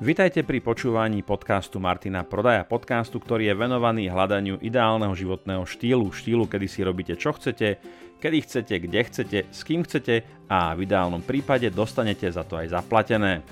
[0.00, 6.48] Vitajte pri počúvaní podcastu Martina Prodaja, podcastu, ktorý je venovaný hľadaniu ideálneho životného štýlu, štýlu,
[6.48, 7.76] kedy si robíte čo chcete,
[8.16, 12.80] kedy chcete, kde chcete, s kým chcete a v ideálnom prípade dostanete za to aj
[12.80, 13.44] zaplatené.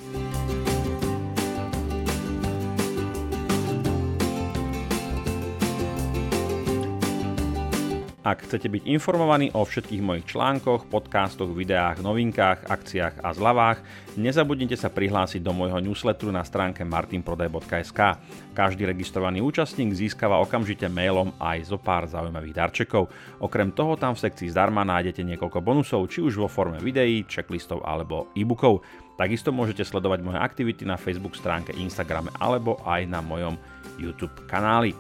[8.29, 13.81] Ak chcete byť informovaní o všetkých mojich článkoch, podcastoch, videách, novinkách, akciách a zľavách,
[14.21, 18.21] nezabudnite sa prihlásiť do môjho newsletteru na stránke martinprodaj.sk.
[18.53, 23.09] Každý registrovaný účastník získava okamžite mailom aj zo pár zaujímavých darčekov.
[23.41, 27.81] Okrem toho tam v sekcii zdarma nájdete niekoľko bonusov, či už vo forme videí, checklistov
[27.81, 28.85] alebo e-bookov.
[29.17, 33.57] Takisto môžete sledovať moje aktivity na Facebook stránke, Instagrame alebo aj na mojom
[33.97, 34.93] YouTube kanáli.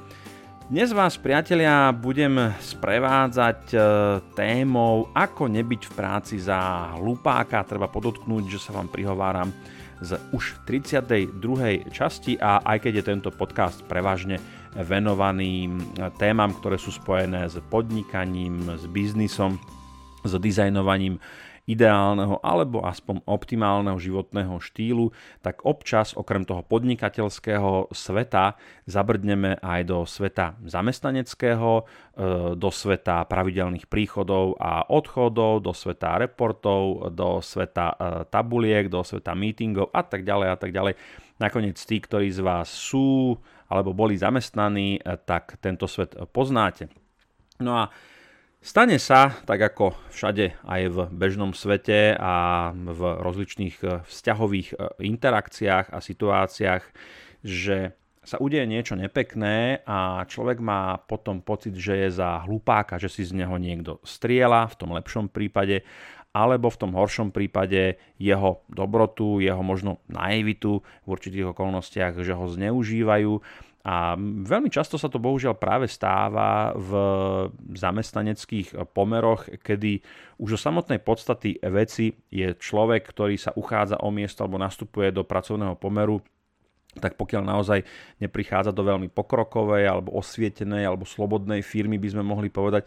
[0.68, 3.78] Dnes vás, priatelia, budem sprevádzať e,
[4.36, 7.64] témou, ako nebyť v práci za hlupáka.
[7.64, 9.48] Treba podotknúť, že sa vám prihováram
[10.04, 11.88] z už 32.
[11.88, 14.44] časti a aj keď je tento podcast prevažne
[14.76, 15.72] venovaný
[16.20, 19.56] témam, ktoré sú spojené s podnikaním, s biznisom,
[20.20, 21.16] s dizajnovaním
[21.68, 25.12] ideálneho alebo aspoň optimálneho životného štýlu,
[25.44, 28.56] tak občas okrem toho podnikateľského sveta
[28.88, 31.82] zabrdneme aj do sveta zamestnaneckého, e,
[32.56, 37.96] do sveta pravidelných príchodov a odchodov, do sveta reportov, do sveta e,
[38.32, 40.96] tabuliek, do sveta meetingov a tak ďalej a tak ďalej.
[41.38, 43.36] Nakoniec tí, ktorí z vás sú
[43.68, 46.88] alebo boli zamestnaní, e, tak tento svet poznáte.
[47.60, 47.92] No a
[48.58, 54.76] Stane sa, tak ako všade aj v bežnom svete a v rozličných e, vzťahových e,
[55.06, 56.82] interakciách a situáciách,
[57.46, 57.94] že
[58.26, 63.22] sa udeje niečo nepekné a človek má potom pocit, že je za hlupáka, že si
[63.22, 65.86] z neho niekto striela, v tom lepšom prípade,
[66.34, 72.46] alebo v tom horšom prípade jeho dobrotu, jeho možno naivitu v určitých okolnostiach, že ho
[72.50, 73.32] zneužívajú
[73.86, 76.90] a veľmi často sa to bohužiaľ práve stáva v
[77.78, 80.02] zamestnaneckých pomeroch, kedy
[80.42, 85.22] už o samotnej podstaty veci je človek, ktorý sa uchádza o miesto alebo nastupuje do
[85.22, 86.18] pracovného pomeru
[86.98, 87.80] tak pokiaľ naozaj
[88.18, 92.84] neprichádza do veľmi pokrokovej alebo osvietenej alebo slobodnej firmy, by sme mohli povedať,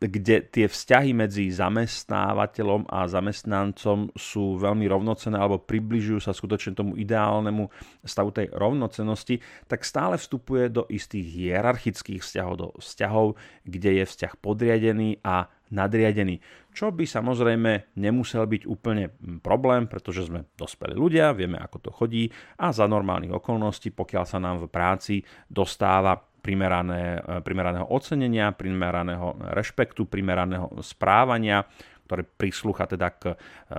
[0.00, 6.96] kde tie vzťahy medzi zamestnávateľom a zamestnancom sú veľmi rovnocené alebo približujú sa skutočne tomu
[6.96, 7.68] ideálnemu
[8.00, 13.36] stavu tej rovnocenosti, tak stále vstupuje do istých hierarchických vzťahov, do vzťahov,
[13.68, 16.42] kde je vzťah podriadený a nadriadený.
[16.70, 19.10] Čo by samozrejme nemusel byť úplne
[19.42, 24.38] problém, pretože sme dospelí ľudia, vieme ako to chodí a za normálnych okolností, pokiaľ sa
[24.38, 25.14] nám v práci
[25.50, 31.68] dostáva primerané, e, primeraného ocenenia, primeraného rešpektu, primeraného správania,
[32.10, 33.34] ktoré prislúcha teda k e,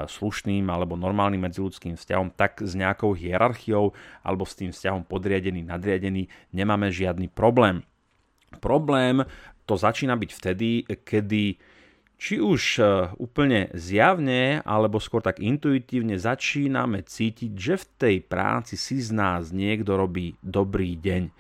[0.08, 3.92] slušným alebo normálnym medziludským vzťahom, tak s nejakou hierarchiou
[4.24, 7.84] alebo s tým vzťahom podriadený, nadriadený nemáme žiadny problém.
[8.64, 9.28] Problém
[9.68, 10.70] to začína byť vtedy,
[11.04, 11.60] kedy
[12.22, 12.84] či už e,
[13.18, 19.50] úplne zjavne, alebo skôr tak intuitívne začíname cítiť, že v tej práci si z nás
[19.50, 21.34] niekto robí dobrý deň.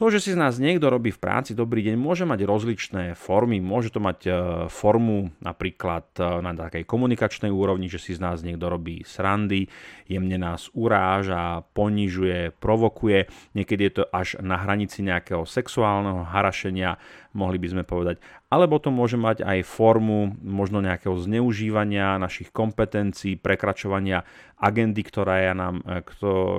[0.00, 3.60] To, že si z nás niekto robí v práci dobrý deň, môže mať rozličné formy.
[3.60, 4.30] Môže to mať e,
[4.72, 9.68] formu napríklad e, na takej komunikačnej úrovni, že si z nás niekto robí srandy,
[10.08, 13.28] jemne nás uráža, ponižuje, provokuje.
[13.52, 16.96] Niekedy je to až na hranici nejakého sexuálneho harašenia,
[17.36, 18.24] mohli by sme povedať.
[18.50, 24.26] Alebo to môže mať aj formu možno nejakého zneužívania našich kompetencií, prekračovania
[24.58, 26.02] agendy, ktorá je nám, e,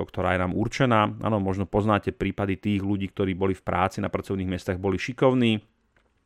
[0.08, 1.12] ktorá je nám určená.
[1.20, 5.60] Áno, možno poznáte prípady tých ľudí, ktorí boli v práci na pracovných miestach, boli šikovní,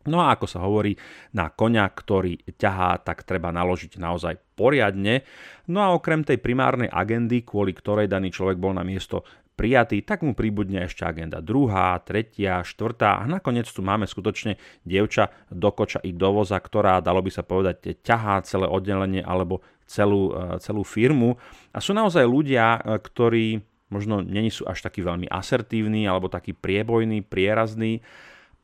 [0.07, 0.95] No a ako sa hovorí,
[1.35, 5.27] na koňa, ktorý ťahá, tak treba naložiť naozaj poriadne.
[5.67, 10.21] No a okrem tej primárnej agendy, kvôli ktorej daný človek bol na miesto prijatý, tak
[10.21, 16.05] mu príbudne ešte agenda druhá, tretia, štvrtá a nakoniec tu máme skutočne dievča do koča
[16.05, 20.85] i do voza, ktorá, dalo by sa povedať, ťahá celé oddelenie alebo celú, e, celú
[20.85, 21.41] firmu.
[21.73, 23.45] A sú naozaj ľudia, e, ktorí
[23.89, 28.03] možno není sú až takí veľmi asertívni alebo takí priebojní, prierazní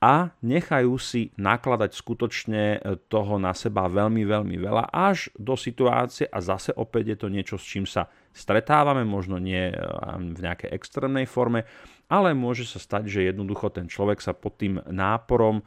[0.02, 6.26] a nechajú si nakladať skutočne e, toho na seba veľmi, veľmi veľa až do situácie
[6.26, 9.70] a zase opäť je to niečo, s čím sa stretávame, možno nie
[10.16, 11.68] v nejakej extrémnej forme,
[12.08, 15.60] ale môže sa stať, že jednoducho ten človek sa pod tým náporom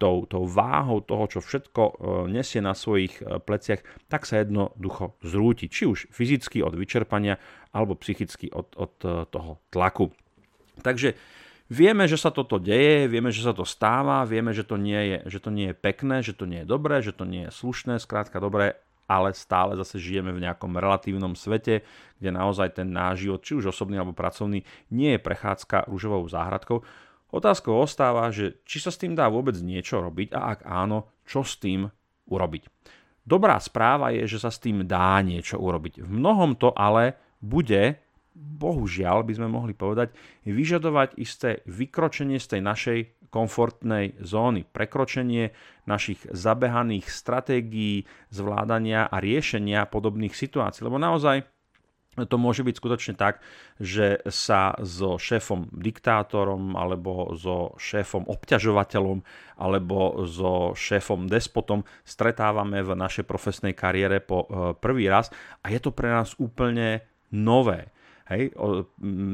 [0.00, 1.92] tou, tou váhou toho, čo všetko e,
[2.32, 5.68] nesie na svojich e, pleciach, tak sa jednoducho zrúti.
[5.68, 7.36] Či už fyzicky od vyčerpania,
[7.76, 10.08] alebo psychicky od, od e, toho tlaku.
[10.80, 11.12] Takže
[11.70, 15.16] vieme, že sa toto deje, vieme, že sa to stáva, vieme, že to, nie je,
[15.30, 18.02] že to nie je pekné, že to nie je dobré, že to nie je slušné,
[18.02, 18.76] skrátka dobré
[19.10, 21.82] ale stále zase žijeme v nejakom relatívnom svete,
[22.22, 24.62] kde naozaj ten náš život, či už osobný alebo pracovný,
[24.94, 26.86] nie je prechádzka rúžovou záhradkou.
[27.34, 31.42] Otázkou ostáva, že či sa s tým dá vôbec niečo robiť a ak áno, čo
[31.42, 31.90] s tým
[32.30, 32.70] urobiť.
[33.26, 36.06] Dobrá správa je, že sa s tým dá niečo urobiť.
[36.06, 37.98] V mnohom to ale bude,
[38.34, 40.14] bohužiaľ by sme mohli povedať,
[40.46, 42.98] vyžadovať isté vykročenie z tej našej
[43.30, 45.54] komfortnej zóny, prekročenie
[45.86, 48.04] našich zabehaných stratégií
[48.34, 50.82] zvládania a riešenia podobných situácií.
[50.82, 51.46] Lebo naozaj
[52.18, 53.38] to môže byť skutočne tak,
[53.78, 59.22] že sa so šéfom diktátorom alebo so šéfom obťažovateľom
[59.62, 65.30] alebo so šéfom despotom stretávame v našej profesnej kariére po eh, prvý raz
[65.62, 67.94] a je to pre nás úplne nové.
[68.30, 68.86] Hej, o,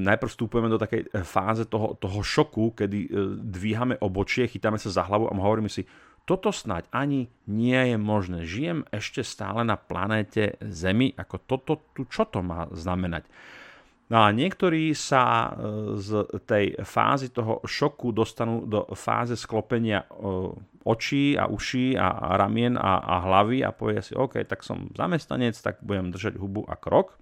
[0.08, 3.08] najprv vstupujeme do takej e, fáze toho, toho šoku, kedy e,
[3.44, 5.84] dvíhame obočie, chytáme sa za hlavu a hovoríme si,
[6.24, 8.48] toto snáď ani nie je možné.
[8.48, 13.28] Žijem ešte stále na planéte Zemi, ako toto, tu, čo to má znamenať?
[14.08, 20.08] No a niektorí sa e, z tej fázy toho šoku dostanú do fáze sklopenia
[20.88, 25.52] očí a uší a ramien a, a hlavy a povie si, OK, tak som zamestnanec,
[25.60, 27.20] tak budem držať hubu a krok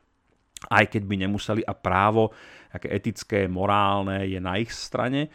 [0.69, 2.32] aj keď by nemuseli a právo
[2.75, 5.31] aké etické, morálne je na ich strane.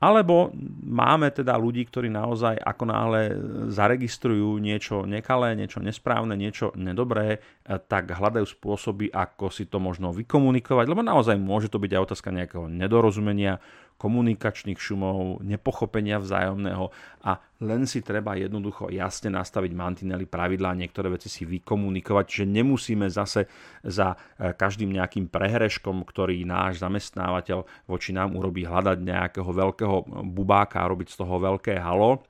[0.00, 0.48] Alebo
[0.88, 3.22] máme teda ľudí, ktorí naozaj ako náhle
[3.68, 7.36] zaregistrujú niečo nekalé, niečo nesprávne, niečo nedobré,
[7.68, 12.32] tak hľadajú spôsoby, ako si to možno vykomunikovať, lebo naozaj môže to byť aj otázka
[12.32, 13.60] nejakého nedorozumenia,
[14.00, 16.88] komunikačných šumov, nepochopenia vzájomného
[17.20, 23.04] a len si treba jednoducho jasne nastaviť mantinely, pravidlá, niektoré veci si vykomunikovať, že nemusíme
[23.12, 23.44] zase
[23.84, 30.80] za e, každým nejakým prehreškom, ktorý náš zamestnávateľ voči nám urobí, hľadať nejakého veľkého bubáka
[30.80, 32.24] a robiť z toho veľké halo,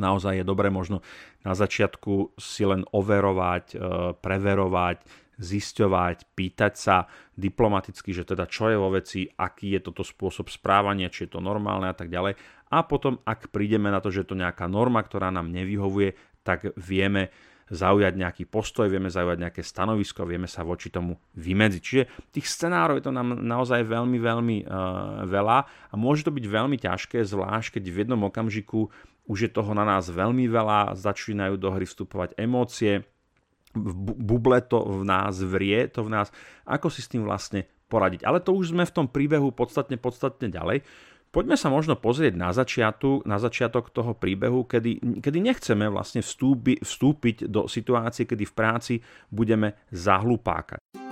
[0.00, 1.04] naozaj je dobré možno
[1.44, 3.78] na začiatku si len overovať, e,
[4.16, 6.96] preverovať, zisťovať, pýtať sa
[7.34, 11.40] diplomaticky, že teda čo je vo veci, aký je toto spôsob správania, či je to
[11.42, 12.38] normálne a tak ďalej.
[12.70, 16.74] A potom, ak prídeme na to, že je to nejaká norma, ktorá nám nevyhovuje, tak
[16.74, 17.30] vieme
[17.72, 21.80] zaujať nejaký postoj, vieme zaujať nejaké stanovisko, vieme sa voči tomu vymedziť.
[21.80, 26.44] Čiže tých scenárov je to nám naozaj veľmi, veľmi uh, veľa a môže to byť
[26.44, 28.92] veľmi ťažké, zvlášť keď v jednom okamžiku
[29.24, 33.08] už je toho na nás veľmi veľa, začínajú do hry vstupovať emócie,
[33.74, 36.30] buble to v nás vrie, to v nás,
[36.64, 38.24] ako si s tým vlastne poradiť.
[38.24, 40.86] Ale to už sme v tom príbehu podstatne, podstatne ďalej.
[41.34, 46.78] Poďme sa možno pozrieť na, začiatu, na začiatok toho príbehu, kedy, kedy nechceme vlastne vstúpi,
[46.78, 48.94] vstúpiť do situácie, kedy v práci
[49.34, 51.03] budeme zahlupákať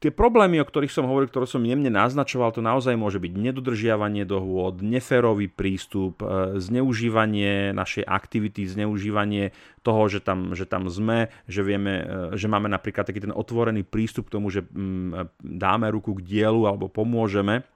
[0.00, 4.24] tie problémy, o ktorých som hovoril, ktoré som jemne naznačoval, to naozaj môže byť nedodržiavanie
[4.24, 9.52] dohôd, neférový prístup, e, zneužívanie našej aktivity, zneužívanie
[9.84, 12.04] toho, že tam, že tam sme, že vieme, e,
[12.40, 16.64] že máme napríklad taký ten otvorený prístup k tomu, že mm, dáme ruku k dielu
[16.64, 17.68] alebo pomôžeme.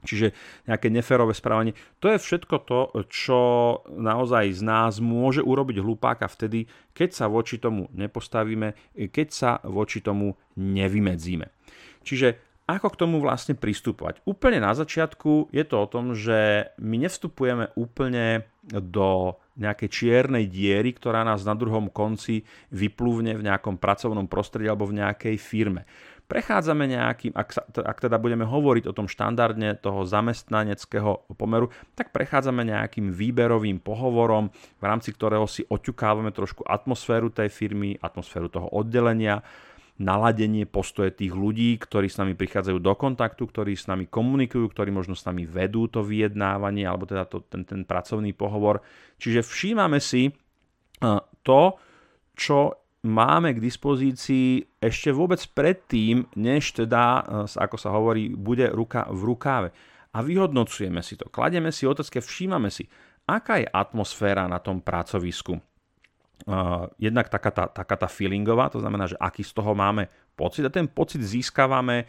[0.00, 0.32] Čiže
[0.64, 1.76] nejaké neférové správanie.
[2.00, 2.80] To je všetko to,
[3.12, 3.40] čo
[3.92, 6.64] naozaj z nás môže urobiť hlupáka vtedy,
[6.96, 11.59] keď sa voči tomu nepostavíme, keď sa voči tomu nevymedzíme.
[12.00, 14.22] Čiže ako k tomu vlastne pristupovať?
[14.22, 20.94] Úplne na začiatku je to o tom, že my nevstupujeme úplne do nejakej čiernej diery,
[20.94, 25.82] ktorá nás na druhom konci vyplúvne v nejakom pracovnom prostredí alebo v nejakej firme.
[26.30, 32.14] Prechádzame nejakým, ak, sa, ak teda budeme hovoriť o tom štandardne toho zamestnaneckého pomeru, tak
[32.14, 34.46] prechádzame nejakým výberovým pohovorom,
[34.78, 39.42] v rámci ktorého si oťukávame trošku atmosféru tej firmy, atmosféru toho oddelenia,
[40.00, 44.88] naladenie postoje tých ľudí, ktorí s nami prichádzajú do kontaktu, ktorí s nami komunikujú, ktorí
[44.88, 48.80] možno s nami vedú to vyjednávanie alebo teda to, ten, ten pracovný pohovor.
[49.20, 51.76] Čiže všímame si uh, to,
[52.32, 59.04] čo máme k dispozícii ešte vôbec predtým, než teda, uh, ako sa hovorí, bude ruka
[59.12, 59.68] v rukáve.
[60.16, 62.88] A vyhodnocujeme si to, kladieme si otázky, všímame si,
[63.28, 65.60] aká je atmosféra na tom pracovisku
[66.96, 70.72] jednak taká tá, taká tá feelingová, to znamená, že aký z toho máme pocit a
[70.72, 72.08] ten pocit získavame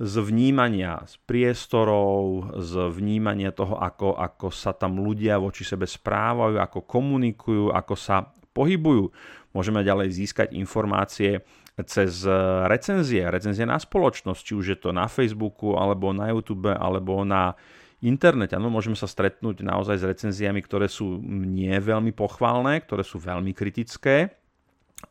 [0.00, 6.56] z vnímania z priestorov, z vnímania toho, ako, ako sa tam ľudia voči sebe správajú,
[6.56, 9.12] ako komunikujú, ako sa pohybujú.
[9.52, 11.44] Môžeme ďalej získať informácie
[11.84, 12.24] cez
[12.64, 17.52] recenzie, recenzie na spoločnosť, či už je to na Facebooku, alebo na YouTube, alebo na
[18.00, 18.56] internete.
[18.56, 23.52] Áno, môžeme sa stretnúť naozaj s recenziami, ktoré sú nie veľmi pochvalné, ktoré sú veľmi
[23.52, 24.32] kritické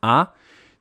[0.02, 0.34] a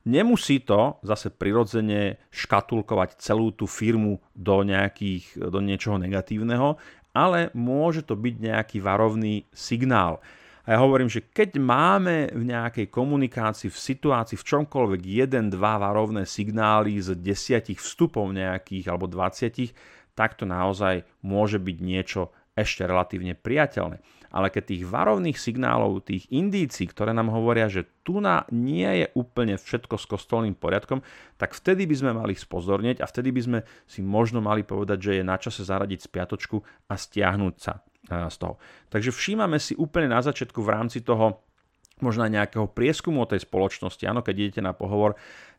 [0.08, 6.80] nemusí to zase prirodzene škatulkovať celú tú firmu do, nejakých, do niečoho negatívneho,
[7.12, 10.20] ale môže to byť nejaký varovný signál.
[10.68, 15.80] A ja hovorím, že keď máme v nejakej komunikácii, v situácii, v čomkoľvek jeden, dva
[15.80, 19.72] varovné signály z desiatich vstupov nejakých alebo 20,
[20.18, 24.02] tak to naozaj môže byť niečo ešte relatívne priateľné.
[24.28, 29.06] Ale keď tých varovných signálov, tých indícií, ktoré nám hovoria, že tu na nie je
[29.16, 31.00] úplne všetko s kostolným poriadkom,
[31.40, 33.58] tak vtedy by sme mali spozornieť a vtedy by sme
[33.88, 36.60] si možno mali povedať, že je na čase zaradiť spiatočku
[36.90, 38.60] a stiahnuť sa z toho.
[38.92, 41.40] Takže všímame si úplne na začiatku v rámci toho
[42.04, 44.04] možno nejakého prieskumu o tej spoločnosti.
[44.06, 45.16] Áno, keď idete na pohovor,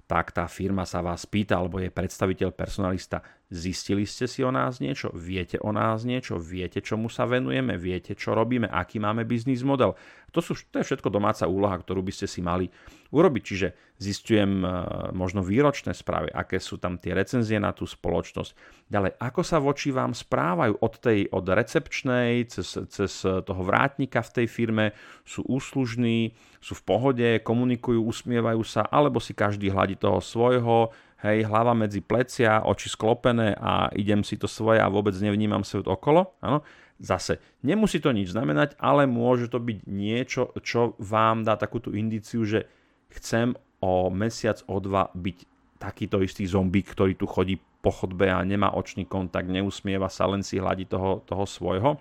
[0.09, 4.81] tak tá firma sa vás pýta, alebo je predstaviteľ personalista, zistili ste si o nás
[4.81, 9.61] niečo, viete o nás niečo, viete, čomu sa venujeme, viete, čo robíme, aký máme biznis
[9.61, 9.93] model.
[10.33, 12.73] To, sú, to je všetko domáca úloha, ktorú by ste si mali
[13.13, 13.43] urobiť.
[13.45, 13.67] Čiže
[14.01, 14.67] zistujem e,
[15.13, 18.57] možno výročné správy, aké sú tam tie recenzie na tú spoločnosť.
[18.89, 20.73] Ďalej, ako sa voči vám správajú?
[20.81, 24.85] Od tej, od recepčnej cez, cez toho vrátnika v tej firme,
[25.21, 30.91] sú úslužní, sú v pohode, komunikujú, usmievajú sa, alebo si každý hľadí toho svojho,
[31.23, 35.87] hej, hlava medzi plecia, oči sklopené a idem si to svoje a vôbec nevnímam svet
[35.87, 36.35] okolo.
[36.43, 36.63] Áno.
[36.99, 42.43] Zase, nemusí to nič znamenať, ale môže to byť niečo, čo vám dá takúto indíciu,
[42.43, 42.67] že
[43.15, 45.37] chcem o mesiac, o dva byť
[45.79, 50.43] takýto istý zombík, ktorý tu chodí po chodbe a nemá očný kontakt, neusmieva sa, len
[50.43, 51.95] si hladí toho, toho svojho.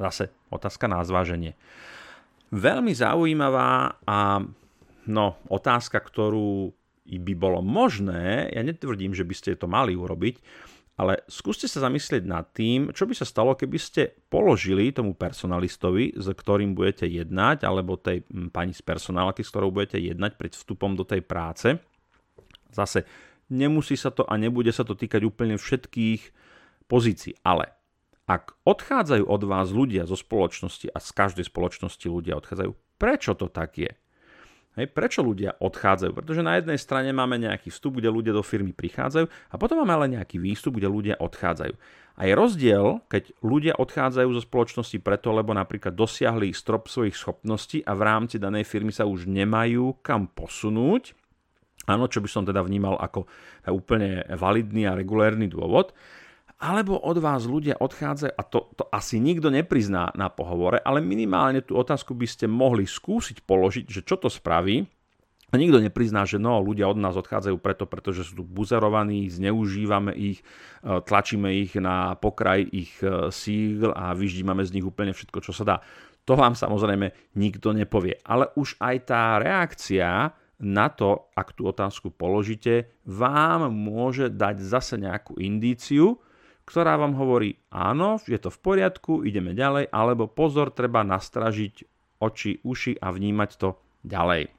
[0.00, 1.52] Zase otázka na zváženie.
[2.48, 4.40] Veľmi zaujímavá a
[5.04, 6.72] no, otázka, ktorú
[7.08, 10.40] by bolo možné, ja netvrdím, že by ste to mali urobiť,
[10.98, 16.18] ale skúste sa zamyslieť nad tým, čo by sa stalo, keby ste položili tomu personalistovi,
[16.18, 20.98] s ktorým budete jednať, alebo tej pani z personálky, s ktorou budete jednať pred vstupom
[20.98, 21.78] do tej práce.
[22.74, 23.06] Zase,
[23.46, 26.34] nemusí sa to a nebude sa to týkať úplne všetkých
[26.90, 27.77] pozícií, ale
[28.28, 32.70] ak odchádzajú od vás ľudia zo spoločnosti a z každej spoločnosti ľudia odchádzajú,
[33.00, 33.92] prečo to tak je?
[34.78, 36.12] Hej, prečo ľudia odchádzajú?
[36.14, 39.90] Pretože na jednej strane máme nejaký vstup, kde ľudia do firmy prichádzajú a potom máme
[39.90, 41.74] ale nejaký výstup, kde ľudia odchádzajú.
[42.14, 47.82] A je rozdiel, keď ľudia odchádzajú zo spoločnosti preto, lebo napríklad dosiahli strop svojich schopností
[47.82, 51.10] a v rámci danej firmy sa už nemajú kam posunúť,
[51.90, 53.26] áno, čo by som teda vnímal ako
[53.72, 55.90] úplne validný a regulérny dôvod,
[56.58, 61.62] alebo od vás ľudia odchádzajú, a to, to asi nikto neprizná na pohovore, ale minimálne
[61.62, 64.82] tú otázku by ste mohli skúsiť položiť, že čo to spraví,
[65.48, 70.12] a nikto neprizná, že no, ľudia od nás odchádzajú preto, pretože sú tu buzerovaní, zneužívame
[70.12, 70.44] ich,
[70.84, 75.56] e, tlačíme ich na pokraj ich e, síl a vyždímame z nich úplne všetko, čo
[75.56, 75.76] sa dá.
[76.28, 78.20] To vám samozrejme nikto nepovie.
[78.28, 85.00] Ale už aj tá reakcia na to, ak tú otázku položíte, vám môže dať zase
[85.00, 86.20] nejakú indíciu,
[86.68, 91.88] ktorá vám hovorí áno, je to v poriadku, ideme ďalej, alebo pozor, treba nastražiť
[92.20, 94.52] oči, uši a vnímať to ďalej.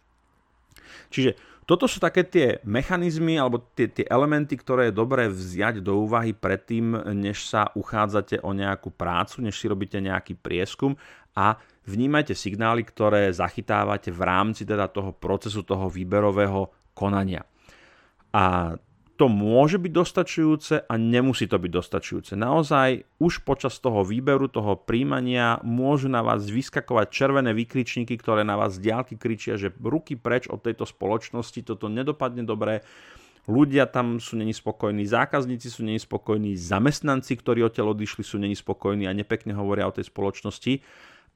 [1.13, 1.37] Čiže
[1.69, 6.33] toto sú také tie mechanizmy alebo tie, tie elementy, ktoré je dobré vziať do úvahy
[6.33, 10.97] predtým, než sa uchádzate o nejakú prácu, než si robíte nejaký prieskum
[11.37, 17.45] a vnímajte signály, ktoré zachytávate v rámci teda toho procesu, toho výberového konania.
[18.33, 18.73] A
[19.19, 22.39] to môže byť dostačujúce a nemusí to byť dostačujúce.
[22.39, 28.55] Naozaj už počas toho výberu, toho príjmania môžu na vás vyskakovať červené vykričníky, ktoré na
[28.55, 32.87] vás diálky kričia, že ruky preč od tejto spoločnosti, toto nedopadne dobre,
[33.43, 38.55] ľudia tam sú není spokojní, zákazníci sú není spokojní, zamestnanci, ktorí odtiaľ odišli, sú není
[38.55, 40.79] spokojní a nepekne hovoria o tej spoločnosti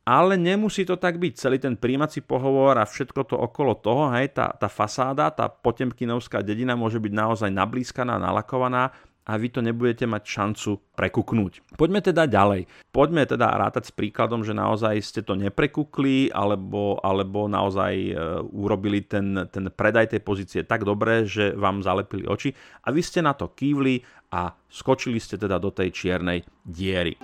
[0.03, 1.33] ale nemusí to tak byť.
[1.39, 6.43] Celý ten príjmací pohovor a všetko to okolo toho, hej, tá, tá fasáda, tá potemkinovská
[6.43, 8.91] dedina môže byť naozaj nablískaná, nalakovaná
[9.23, 11.79] a vy to nebudete mať šancu prekuknúť.
[11.79, 12.67] Poďme teda ďalej.
[12.91, 18.13] Poďme teda rátať s príkladom, že naozaj ste to neprekukli alebo, alebo naozaj e,
[18.51, 22.51] urobili ten, ten predaj tej pozície tak dobre, že vám zalepili oči
[22.83, 24.03] a vy ste na to kývli
[24.35, 27.15] a skočili ste teda do tej čiernej diery.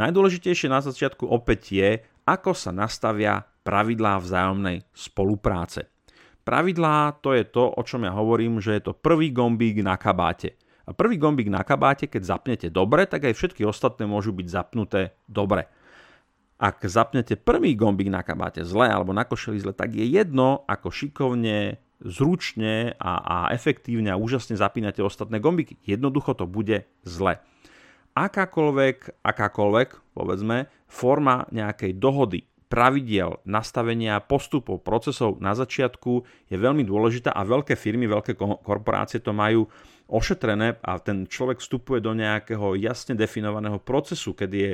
[0.00, 1.90] Najdôležitejšie na začiatku opäť je,
[2.24, 5.92] ako sa nastavia pravidlá vzájomnej spolupráce.
[6.40, 10.56] Pravidlá to je to, o čom ja hovorím, že je to prvý gombík na kabáte.
[10.88, 15.20] A prvý gombík na kabáte, keď zapnete dobre, tak aj všetky ostatné môžu byť zapnuté
[15.28, 15.68] dobre.
[16.56, 20.88] Ak zapnete prvý gombík na kabáte zle alebo na košeli zle, tak je jedno, ako
[20.88, 25.76] šikovne, zručne a, a efektívne a úžasne zapínate ostatné gombíky.
[25.84, 27.44] Jednoducho to bude zle
[28.14, 37.34] akákoľvek, akákoľvek, povedzme, forma nejakej dohody, pravidiel, nastavenia postupov, procesov na začiatku je veľmi dôležitá
[37.34, 39.66] a veľké firmy, veľké korporácie to majú
[40.06, 44.72] ošetrené a ten človek vstupuje do nejakého jasne definovaného procesu, kedy je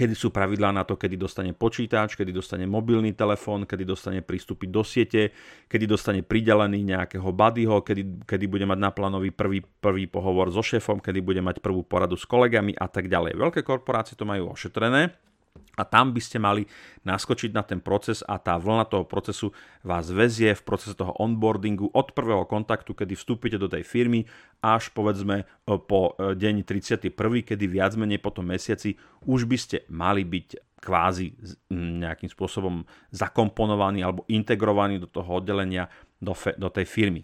[0.00, 4.72] kedy sú pravidlá na to, kedy dostane počítač, kedy dostane mobilný telefón, kedy dostane prístupy
[4.72, 5.36] do siete,
[5.68, 10.64] kedy dostane pridelený nejakého buddyho, kedy, kedy bude mať na plánový prvý, prvý pohovor so
[10.64, 13.36] šéfom, kedy bude mať prvú poradu s kolegami a tak ďalej.
[13.36, 15.29] Veľké korporácie to majú ošetrené
[15.78, 16.66] a tam by ste mali
[17.06, 19.54] naskočiť na ten proces a tá vlna toho procesu
[19.86, 24.26] vás vezie v procese toho onboardingu od prvého kontaktu, kedy vstúpite do tej firmy,
[24.60, 27.14] až povedzme po e, deň 31,
[27.46, 31.36] kedy viac menej po tom mesiaci už by ste mali byť kvázi
[31.76, 37.22] nejakým spôsobom zakomponovaní alebo integrovaní do toho oddelenia, do, fe, do tej firmy.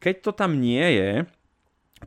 [0.00, 1.10] Keď to tam nie je,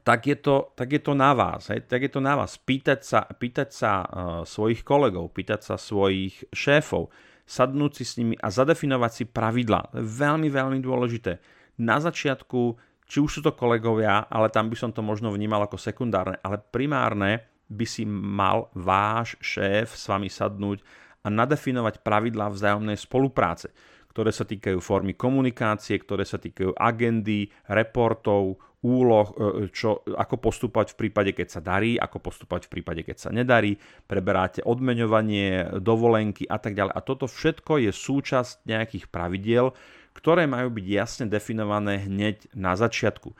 [0.03, 1.71] tak je to, tak je to na vás.
[1.71, 1.87] Hej?
[1.87, 2.59] Tak je to na vás.
[2.59, 4.07] Pýtať sa, pýtať sa uh,
[4.43, 7.13] svojich kolegov, pýtať sa svojich šéfov,
[7.45, 9.95] sadnúť si s nimi a zadefinovať si pravidla.
[9.95, 11.39] Veľmi, veľmi dôležité.
[11.79, 12.75] Na začiatku,
[13.05, 16.59] či už sú to kolegovia, ale tam by som to možno vnímal ako sekundárne, ale
[16.59, 20.81] primárne by si mal váš šéf s vami sadnúť
[21.25, 23.73] a nadefinovať pravidlá vzájomnej spolupráce
[24.15, 29.33] ktoré sa týkajú formy komunikácie, ktoré sa týkajú agendy, reportov, úloh, e,
[29.73, 33.81] čo, ako postupovať v prípade, keď sa darí, ako postupovať v prípade, keď sa nedarí,
[34.05, 36.93] preberáte odmeňovanie, dovolenky a tak ďalej.
[36.93, 39.73] A toto všetko je súčasť nejakých pravidiel,
[40.13, 43.33] ktoré majú byť jasne definované hneď na začiatku.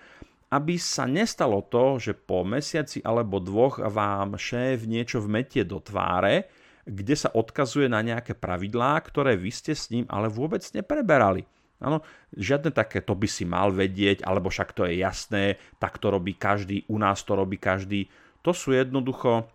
[0.50, 6.50] Aby sa nestalo to, že po mesiaci alebo dvoch vám šéf niečo vmetie do tváre,
[6.86, 11.50] kde sa odkazuje na nejaké pravidlá, ktoré vy ste s ním ale vôbec nepreberali.
[11.84, 12.02] Áno,
[12.32, 16.32] žiadne také, to by si mal vedieť, alebo však to je jasné, tak to robí
[16.36, 18.08] každý, u nás to robí každý.
[18.48, 19.52] To sú jednoducho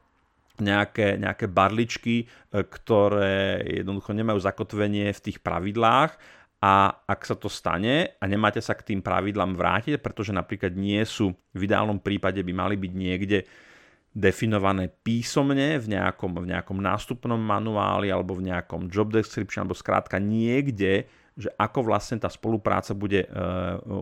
[0.60, 6.12] nejaké, nejaké barličky, e, ktoré jednoducho nemajú zakotvenie v tých pravidlách
[6.60, 11.00] a ak sa to stane a nemáte sa k tým pravidlám vrátiť, pretože napríklad nie
[11.08, 13.38] sú, v ideálnom prípade by mali byť niekde
[14.12, 20.20] definované písomne v nejakom, v nejakom nástupnom manuáli alebo v nejakom job description alebo skrátka
[20.20, 23.28] niekde, že ako vlastne tá spolupráca bude, e,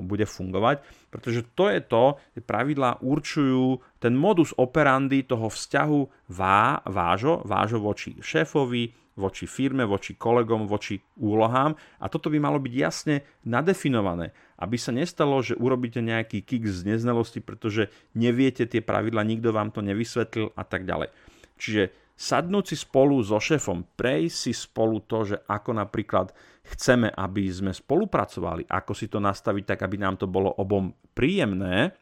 [0.02, 2.04] bude fungovať, pretože to je to,
[2.36, 9.82] že pravidlá určujú ten modus operandi toho vzťahu vá, vážo, vážo voči šéfovi, voči firme,
[9.82, 14.30] voči kolegom, voči úlohám a toto by malo byť jasne nadefinované,
[14.62, 19.74] aby sa nestalo, že urobíte nejaký kick z neznalosti, pretože neviete tie pravidla, nikto vám
[19.74, 21.10] to nevysvetlil a tak ďalej.
[21.58, 26.34] Čiže sadnúť si spolu so šéfom, prejsť si spolu to, že ako napríklad
[26.74, 31.94] chceme, aby sme spolupracovali, ako si to nastaviť tak, aby nám to bolo obom príjemné,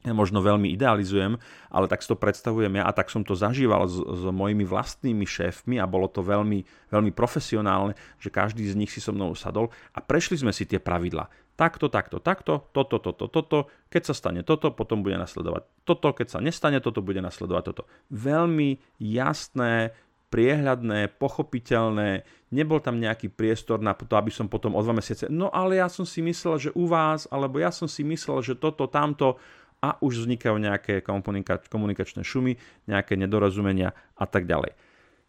[0.00, 1.36] ja možno veľmi idealizujem,
[1.68, 5.28] ale tak si to predstavujem ja a tak som to zažíval s, s mojimi vlastnými
[5.28, 9.68] šéfmi a bolo to veľmi, veľmi profesionálne, že každý z nich si so mnou sadol
[9.92, 11.28] a prešli sme si tie pravidla.
[11.60, 16.26] Takto, takto, takto, toto, toto, toto, keď sa stane toto, potom bude nasledovať toto, keď
[16.32, 17.82] sa nestane toto, bude nasledovať toto.
[18.08, 19.92] Veľmi jasné,
[20.32, 25.52] priehľadné, pochopiteľné, nebol tam nejaký priestor na to, aby som potom o dva mesiace, no
[25.52, 28.88] ale ja som si myslel, že u vás, alebo ja som si myslel, že toto,
[28.88, 29.36] tamto,
[29.80, 31.00] a už vznikajú nejaké
[31.68, 34.76] komunikačné šumy, nejaké nedorozumenia a tak ďalej.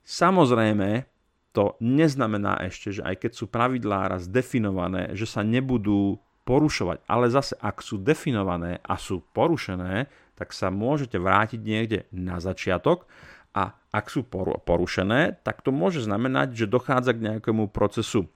[0.04, 1.08] Samozrejme,
[1.52, 7.04] to neznamená ešte, že aj keď sú pravidlá raz definované, že sa nebudú porušovať.
[7.06, 10.08] Ale zase, ak sú definované a sú porušené,
[10.40, 13.06] tak sa môžete vrátiť niekde na začiatok
[13.52, 14.24] a ak sú
[14.64, 18.30] porušené, tak to môže znamenať, že dochádza k nejakému procesu e,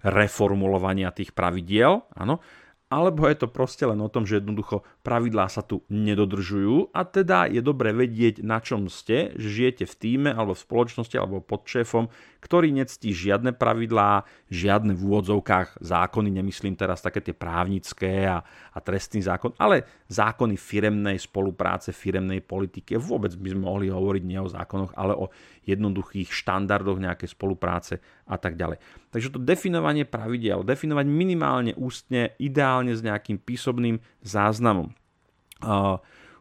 [0.00, 2.40] reformulovania tých pravidiel, áno,
[2.88, 7.44] alebo je to proste len o tom, že jednoducho pravidlá sa tu nedodržujú a teda
[7.44, 11.68] je dobre vedieť, na čom ste, že žijete v týme alebo v spoločnosti alebo pod
[11.68, 12.08] šéfom,
[12.40, 18.40] ktorý nectí žiadne pravidlá, žiadne v úvodzovkách zákony, nemyslím teraz také tie právnické a,
[18.72, 22.96] a trestný zákon, ale zákony firemnej spolupráce, firemnej politiky.
[22.96, 25.28] Vôbec by sme mohli hovoriť nie o zákonoch, ale o
[25.68, 28.76] jednoduchých štandardoch nejakej spolupráce a tak ďalej.
[29.08, 34.92] Takže to definovanie pravidel, definovať minimálne ústne, ideálne s nejakým písomným záznamom.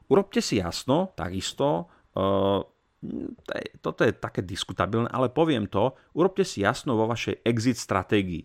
[0.08, 2.62] Urobte si jasno, takisto, uh,
[3.80, 8.43] toto je také diskutabilné, ale poviem to, urobte si jasno vo vašej exit stratégii.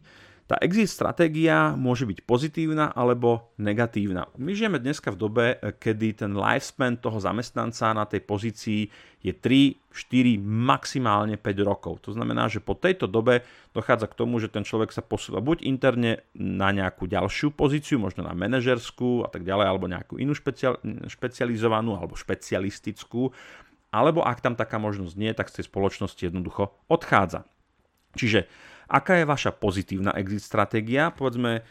[0.51, 4.27] Tá exit stratégia môže byť pozitívna alebo negatívna.
[4.35, 5.45] My žijeme dneska v dobe,
[5.79, 8.91] kedy ten lifespan toho zamestnanca na tej pozícii
[9.23, 12.03] je 3, 4, maximálne 5 rokov.
[12.05, 15.63] To znamená, že po tejto dobe dochádza k tomu, že ten človek sa posúva buď
[15.63, 20.83] interne na nejakú ďalšiu pozíciu, možno na manažerskú a tak ďalej, alebo nejakú inú špecial,
[21.07, 23.31] špecializovanú alebo špecialistickú,
[23.95, 27.47] alebo ak tam taká možnosť nie, tak z tej spoločnosti jednoducho odchádza.
[28.19, 28.51] Čiže
[28.93, 31.65] aká je vaša pozitívna exit stratégia, povedzme,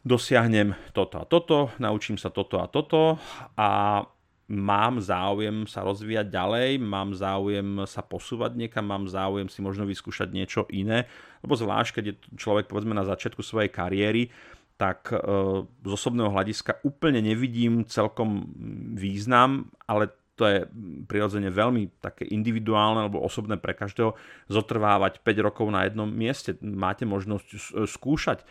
[0.00, 3.20] dosiahnem toto a toto, naučím sa toto a toto
[3.56, 4.00] a
[4.48, 10.28] mám záujem sa rozvíjať ďalej, mám záujem sa posúvať niekam, mám záujem si možno vyskúšať
[10.28, 11.08] niečo iné,
[11.40, 14.28] lebo zvlášť, keď je človek povedzme na začiatku svojej kariéry,
[14.76, 15.16] tak e,
[15.64, 18.44] z osobného hľadiska úplne nevidím celkom
[18.92, 20.58] význam, ale to je
[21.06, 24.18] prirodzene veľmi také individuálne alebo osobné pre každého,
[24.50, 26.58] zotrvávať 5 rokov na jednom mieste.
[26.60, 27.46] Máte možnosť
[27.86, 28.42] skúšať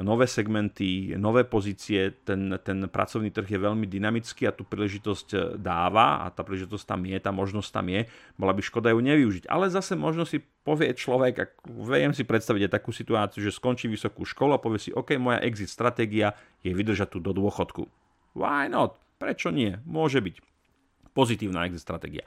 [0.00, 5.38] nové segmenty, nové pozície, ten, ten pracovný trh je veľmi dynamický a tú príležitosť e,
[5.60, 8.08] dáva a tá príležitosť tam je, tá možnosť tam je,
[8.40, 9.44] bola by škoda ju nevyužiť.
[9.52, 13.84] Ale zase možno si povie človek, ak viem si predstaviť aj takú situáciu, že skončí
[13.92, 16.32] vysokú školu a povie si, OK, moja exit stratégia
[16.64, 17.84] je vydržať tu do dôchodku.
[18.32, 18.96] Why not?
[19.20, 19.76] Prečo nie?
[19.84, 20.51] Môže byť
[21.12, 22.24] pozitívna exit stratégia.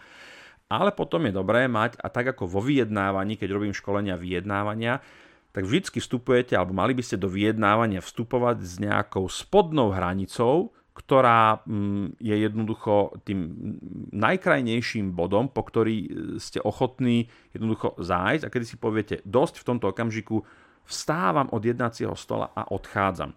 [0.65, 4.97] Ale potom je dobré mať, a tak ako vo vyjednávaní, keď robím školenia vyjednávania,
[5.53, 11.59] tak vždy vstupujete, alebo mali by ste do vyjednávania vstupovať s nejakou spodnou hranicou, ktorá
[11.67, 13.39] mm, je jednoducho tým
[14.15, 16.07] najkrajnejším bodom, po ktorý e,
[16.39, 20.47] ste ochotní jednoducho zájsť a kedy si poviete, dosť v tomto okamžiku
[20.87, 23.35] vstávam od jednacieho stola a odchádzam.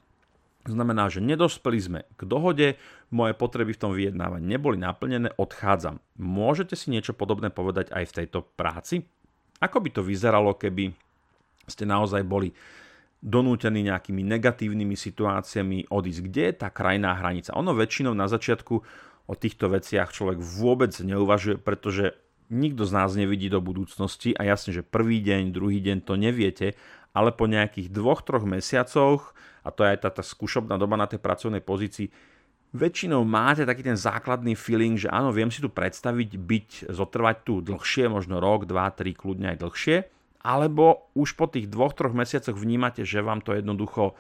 [0.69, 2.77] Znamená, že nedospeli sme k dohode,
[3.09, 5.97] moje potreby v tom vyjednávaní neboli naplnené, odchádzam.
[6.21, 9.09] Môžete si niečo podobné povedať aj v tejto práci?
[9.65, 10.93] Ako by to vyzeralo, keby
[11.65, 12.53] ste naozaj boli
[13.19, 16.21] donútení nejakými negatívnymi situáciami odísť.
[16.23, 17.57] Kde je tá krajná hranica?
[17.59, 18.75] Ono väčšinou na začiatku
[19.29, 22.15] o týchto veciach človek vôbec neuvažuje, pretože
[22.49, 26.79] nikto z nás nevidí do budúcnosti a jasne, že prvý deň, druhý deň to neviete,
[27.19, 29.35] ale po nejakých dvoch, troch mesiacoch,
[29.67, 32.07] a to je aj tá, tá skúšobná doba na tej pracovnej pozícii,
[32.71, 37.59] väčšinou máte taký ten základný feeling, že áno, viem si tu predstaviť byť, zotrvať tu
[37.59, 39.97] dlhšie, možno rok, dva, tri, kľudne aj dlhšie,
[40.47, 44.15] alebo už po tých dvoch, troch mesiacoch vnímate, že vám to jednoducho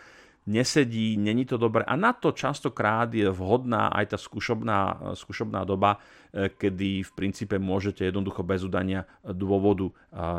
[0.48, 6.00] nesedí, není to dobré a na to častokrát je vhodná aj tá skúšobná, skúšobná doba,
[6.32, 9.94] e, kedy v princípe môžete jednoducho bez udania dôvodu e,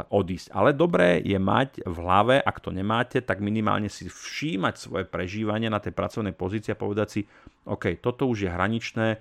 [0.10, 0.50] odísť.
[0.50, 5.69] Ale dobré je mať v hlave, ak to nemáte, tak minimálne si všímať svoje prežívanie
[5.69, 7.22] na tej pracovnej pozícii a povedať si,
[7.69, 9.17] OK, toto už je hraničné, e,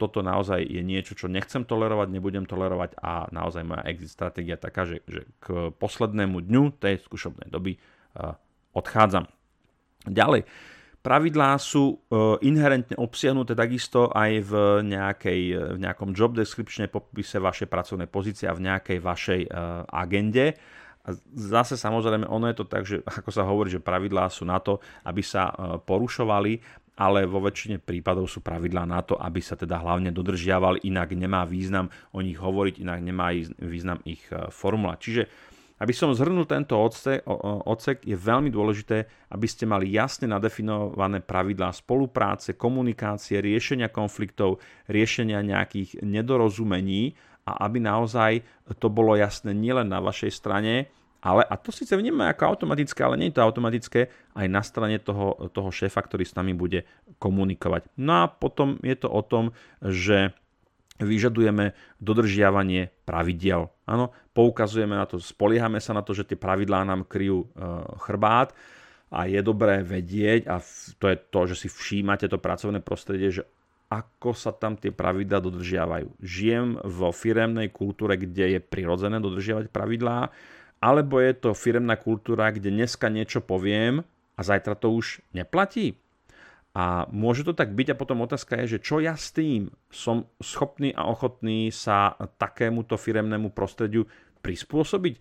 [0.00, 4.88] toto naozaj je niečo, čo nechcem tolerovať, nebudem tolerovať a naozaj moja exit stratégia taká,
[4.88, 7.76] že, že k poslednému dňu tej skúšobnej doby
[8.74, 9.28] odchádzam.
[10.08, 10.48] Ďalej,
[11.04, 14.52] pravidlá sú uh, inherentne obsiahnuté takisto aj v,
[14.84, 15.40] nejakej,
[15.76, 20.56] v nejakom job descriptione, popise vašej pracovnej pozície a v nejakej vašej uh, agende.
[21.00, 24.60] A zase samozrejme, ono je to tak, že ako sa hovorí, že pravidlá sú na
[24.60, 25.52] to, aby sa
[25.84, 31.16] porušovali ale vo väčšine prípadov sú pravidlá na to, aby sa teda hlavne dodržiavali, inak
[31.16, 34.98] nemá význam o nich hovoriť, inak nemá význam ich e, formulovať.
[35.00, 35.22] Čiže
[35.80, 42.52] aby som zhrnul tento odsek, je veľmi dôležité, aby ste mali jasne nadefinované pravidlá spolupráce,
[42.52, 44.60] komunikácie, riešenia konfliktov,
[44.92, 47.16] riešenia nejakých nedorozumení
[47.48, 48.44] a aby naozaj
[48.76, 53.20] to bolo jasné nielen na vašej strane, ale, a to síce vnímame ako automatické, ale
[53.20, 56.88] nie je to automatické aj na strane toho, toho šéfa, ktorý s nami bude
[57.20, 57.92] komunikovať.
[58.00, 59.52] No a potom je to o tom,
[59.84, 60.32] že
[61.00, 63.72] vyžadujeme dodržiavanie pravidiel.
[63.84, 67.46] Áno, poukazujeme na to, spoliehame sa na to, že tie pravidlá nám kryjú e,
[68.00, 68.56] chrbát
[69.12, 70.64] a je dobré vedieť, a
[70.96, 73.44] to je to, že si všímate to pracovné prostredie, že
[73.92, 76.24] ako sa tam tie pravidlá dodržiavajú.
[76.24, 80.32] Žijem vo firemnej kultúre, kde je prirodzené dodržiavať pravidlá,
[80.80, 84.00] alebo je to firemná kultúra, kde dneska niečo poviem
[84.38, 86.00] a zajtra to už neplatí.
[86.70, 90.30] A môže to tak byť a potom otázka je, že čo ja s tým som
[90.38, 94.06] schopný a ochotný sa takémuto firemnému prostrediu
[94.40, 95.20] prispôsobiť,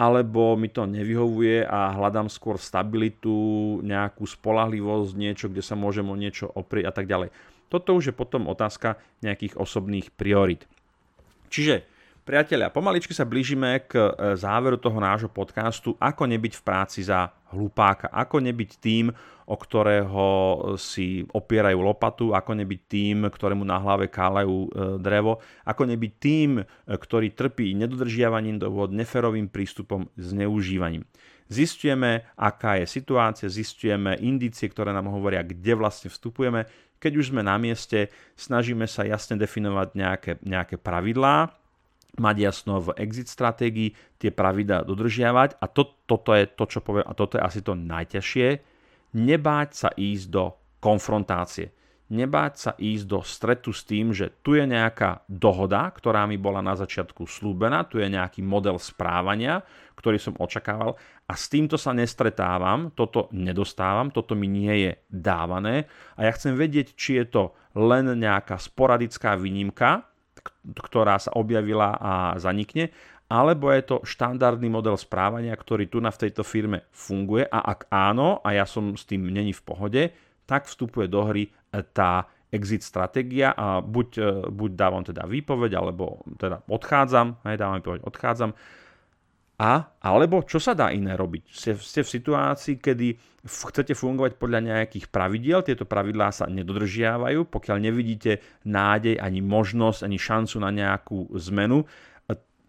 [0.00, 6.16] alebo mi to nevyhovuje a hľadám skôr stabilitu, nejakú spolahlivosť, niečo, kde sa môžem o
[6.16, 7.34] niečo oprieť a tak ďalej.
[7.70, 10.64] Toto už je potom otázka nejakých osobných priorit.
[11.50, 11.86] Čiže
[12.20, 17.32] Priatelia, pomaličky sa blížime k e, záveru toho nášho podcastu Ako nebyť v práci za
[17.48, 19.08] hlupáka, ako nebyť tým,
[19.48, 20.26] o ktorého
[20.76, 24.68] si opierajú lopatu, ako nebyť tým, ktorému na hlave kálajú e,
[25.00, 31.08] drevo, ako nebyť tým, e, ktorý trpí nedodržiavaním dohod, neferovým prístupom, zneužívaním.
[31.48, 36.68] Zistujeme, aká je situácia, zistujeme indície, ktoré nám hovoria, kde vlastne vstupujeme.
[37.00, 41.59] Keď už sme na mieste, snažíme sa jasne definovať nejaké, nejaké pravidlá,
[42.20, 47.08] mať jasno v exit stratégii, tie pravidá dodržiavať a to, toto je to, čo poviem,
[47.08, 48.48] a toto je asi to najťažšie,
[49.16, 50.44] nebáť sa ísť do
[50.84, 51.72] konfrontácie.
[52.10, 56.58] nebáť sa ísť do stretu s tým, že tu je nejaká dohoda, ktorá mi bola
[56.58, 59.62] na začiatku slúbená, tu je nejaký model správania,
[59.94, 60.98] ktorý som očakával
[61.30, 65.86] a s týmto sa nestretávam, toto nedostávam, toto mi nie je dávané
[66.18, 67.42] a ja chcem vedieť, či je to
[67.78, 70.09] len nejaká sporadická výnimka,
[70.64, 72.90] ktorá sa objavila a zanikne,
[73.30, 77.86] alebo je to štandardný model správania, ktorý tu na v tejto firme funguje a ak
[77.86, 80.02] áno a ja som s tým není v pohode,
[80.50, 81.46] tak vstupuje do hry
[81.94, 87.78] tá exit stratégia a buď, e, buď dávam teda výpoveď, alebo teda odchádzam, hej, dávam
[87.78, 88.50] výpoveď, odchádzam.
[89.60, 91.52] A, alebo čo sa dá iné robiť?
[91.52, 97.76] Ste, ste v situácii, kedy chcete fungovať podľa nejakých pravidiel, tieto pravidlá sa nedodržiavajú, pokiaľ
[97.76, 101.84] nevidíte nádej, ani možnosť, ani šancu na nejakú zmenu,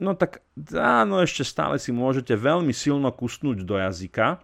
[0.02, 0.42] no tak
[0.74, 4.42] áno, ešte stále si môžete veľmi silno kusnúť do jazyka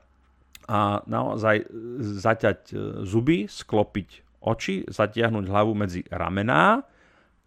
[0.69, 1.65] a naozaj
[2.21, 4.09] zaťať e, zuby, sklopiť
[4.45, 6.85] oči, zatiahnuť hlavu medzi ramená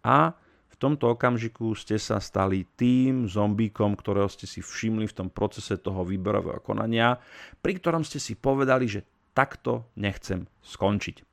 [0.03, 0.35] a
[0.81, 6.01] tomto okamžiku ste sa stali tým zombíkom, ktorého ste si všimli v tom procese toho
[6.01, 7.21] výberového konania,
[7.61, 11.23] pri ktorom ste si povedali, že takto nechcem skončiť.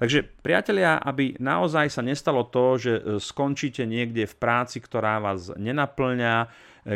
[0.00, 5.54] Takže priatelia, aby naozaj sa nestalo to, že e, skončíte niekde v práci, ktorá vás
[5.54, 6.46] nenaplňa, e,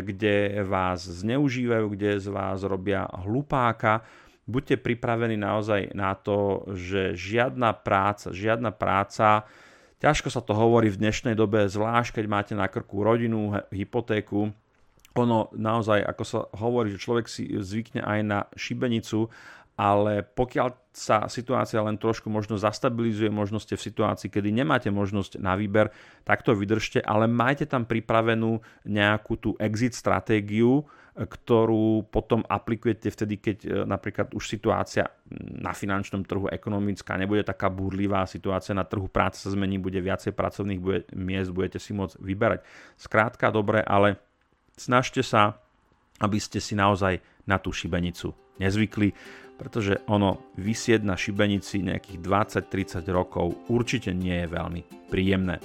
[0.02, 4.02] kde vás zneužívajú, kde z vás robia hlupáka,
[4.50, 9.46] buďte pripravení naozaj na to, že žiadna práca, žiadna práca,
[9.98, 14.54] ťažko sa to hovorí v dnešnej dobe, zvlášť keď máte na krku rodinu, hypotéku,
[15.18, 19.26] ono naozaj, ako sa hovorí, že človek si zvykne aj na šibenicu,
[19.78, 25.38] ale pokiaľ sa situácia len trošku možno zastabilizuje, možno ste v situácii, kedy nemáte možnosť
[25.38, 25.94] na výber,
[26.26, 30.82] tak to vydržte, ale majte tam pripravenú nejakú tú exit stratégiu,
[31.14, 37.66] ktorú potom aplikujete vtedy, keď e, napríklad už situácia na finančnom trhu ekonomická nebude taká
[37.66, 42.22] búrlivá, situácia na trhu práce sa zmení, bude viacej pracovných bude, miest, budete si môcť
[42.22, 42.60] vyberať.
[42.94, 44.22] Skrátka, dobre, ale
[44.78, 45.58] snažte sa,
[46.22, 47.18] aby ste si naozaj
[47.50, 49.14] na tú šibenicu nezvykli,
[49.58, 55.58] pretože ono vysieť na šibenici nejakých 20-30 rokov určite nie je veľmi príjemné.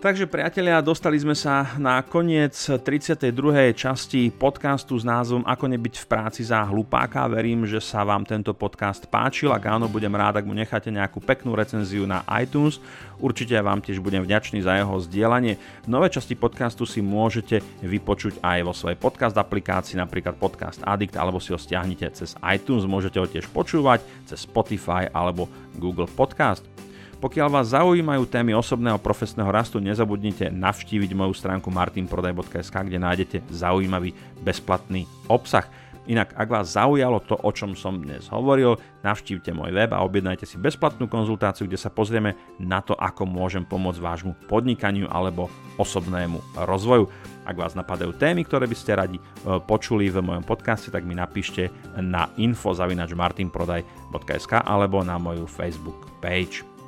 [0.00, 3.36] Takže priatelia, dostali sme sa na koniec 32.
[3.76, 7.28] časti podcastu s názvom Ako nebyť v práci za hlupáka.
[7.28, 9.52] Verím, že sa vám tento podcast páčil.
[9.52, 12.80] Ak áno, budem rád, ak mu necháte nejakú peknú recenziu na iTunes.
[13.20, 15.60] Určite vám tiež budem vďačný za jeho zdieľanie.
[15.84, 21.44] Nové časti podcastu si môžete vypočuť aj vo svojej podcast aplikácii, napríklad Podcast Addict, alebo
[21.44, 22.88] si ho stiahnite cez iTunes.
[22.88, 25.44] Môžete ho tiež počúvať cez Spotify alebo
[25.76, 26.79] Google Podcast.
[27.20, 34.16] Pokiaľ vás zaujímajú témy osobného profesného rastu, nezabudnite navštíviť moju stránku martinprodaj.sk, kde nájdete zaujímavý
[34.40, 35.68] bezplatný obsah.
[36.08, 40.48] Inak, ak vás zaujalo to, o čom som dnes hovoril, navštívte môj web a objednajte
[40.48, 46.40] si bezplatnú konzultáciu, kde sa pozrieme na to, ako môžem pomôcť vášmu podnikaniu alebo osobnému
[46.56, 47.04] rozvoju.
[47.44, 49.22] Ak vás napadajú témy, ktoré by ste radi e,
[49.60, 51.68] počuli v mojom podcaste, tak mi napíšte
[52.00, 56.79] na info.martinprodaj.sk alebo na moju Facebook page.